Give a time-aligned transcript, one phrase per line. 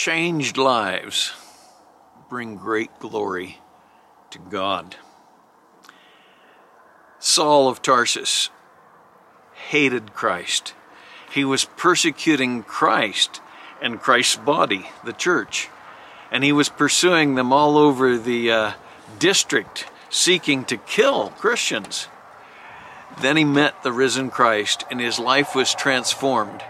[0.00, 1.34] changed lives
[2.30, 3.58] bring great glory
[4.30, 4.96] to God.
[7.18, 8.48] Saul of Tarsus
[9.68, 10.72] hated Christ.
[11.30, 13.42] He was persecuting Christ
[13.82, 15.68] and Christ's body, the church.
[16.32, 18.72] And he was pursuing them all over the uh,
[19.18, 22.08] district, seeking to kill Christians.
[23.20, 26.62] Then he met the risen Christ, and his life was transformed.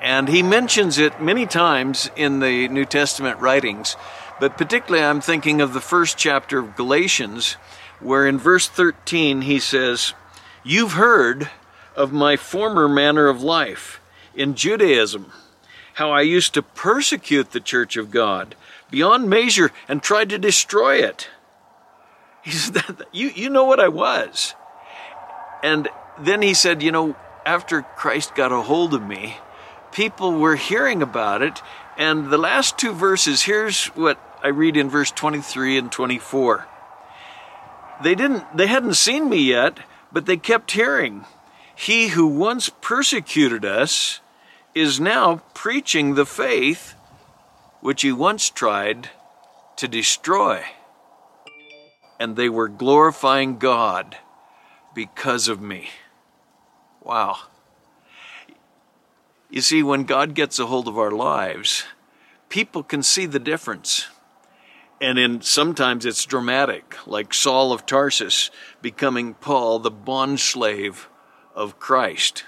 [0.00, 3.96] And he mentions it many times in the New Testament writings,
[4.38, 7.54] but particularly I'm thinking of the first chapter of Galatians,
[8.00, 10.12] where in verse 13 he says,
[10.62, 11.50] You've heard
[11.94, 14.00] of my former manner of life
[14.34, 15.32] in Judaism,
[15.94, 18.54] how I used to persecute the church of God
[18.90, 21.28] beyond measure and tried to destroy it.
[22.42, 24.54] He said, you, you know what I was.
[25.62, 29.38] And then he said, You know, after Christ got a hold of me,
[29.96, 31.62] people were hearing about it.
[31.96, 36.66] And the last two verses, here's what I read in verse 23 and 24.
[38.02, 39.78] They didn't they hadn't seen me yet,
[40.12, 41.24] but they kept hearing.
[41.74, 44.20] He who once persecuted us
[44.74, 46.94] is now preaching the faith
[47.80, 49.08] which he once tried
[49.76, 50.62] to destroy.
[52.20, 54.18] And they were glorifying God
[54.94, 55.88] because of me.
[57.02, 57.38] Wow.
[59.48, 61.84] You see, when God gets a hold of our lives,
[62.48, 64.06] people can see the difference.
[65.00, 68.50] And in sometimes it's dramatic, like Saul of Tarsus
[68.82, 71.06] becoming Paul, the bondslave
[71.54, 72.44] of Christ.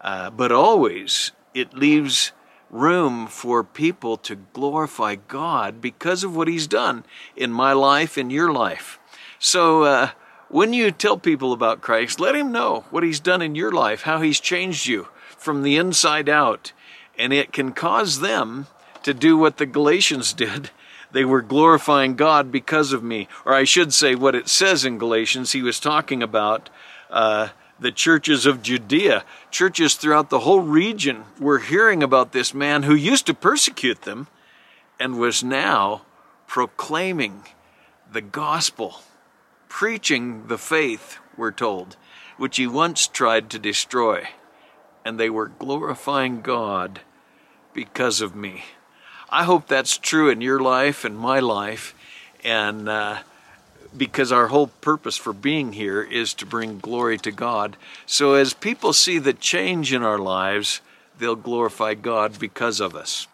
[0.00, 2.32] Uh, but always it leaves
[2.68, 7.04] room for people to glorify God because of what He's done
[7.36, 8.98] in my life, in your life.
[9.38, 10.10] So uh,
[10.52, 14.02] when you tell people about Christ, let Him know what He's done in your life,
[14.02, 16.72] how He's changed you from the inside out.
[17.18, 18.66] And it can cause them
[19.02, 20.70] to do what the Galatians did.
[21.10, 23.28] They were glorifying God because of me.
[23.44, 26.68] Or I should say, what it says in Galatians, he was talking about
[27.10, 27.48] uh,
[27.80, 29.24] the churches of Judea.
[29.50, 34.26] Churches throughout the whole region were hearing about this man who used to persecute them
[35.00, 36.02] and was now
[36.46, 37.44] proclaiming
[38.10, 39.00] the gospel
[39.72, 41.96] preaching the faith, we're told,
[42.36, 44.28] which he once tried to destroy.
[45.02, 47.00] And they were glorifying God
[47.72, 48.64] because of me.
[49.30, 51.94] I hope that's true in your life and my life.
[52.44, 53.20] And uh,
[53.96, 57.78] because our whole purpose for being here is to bring glory to God.
[58.04, 60.82] So as people see the change in our lives,
[61.18, 63.26] they'll glorify God because of us.